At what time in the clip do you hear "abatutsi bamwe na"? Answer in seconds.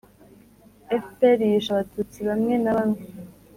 1.73-2.71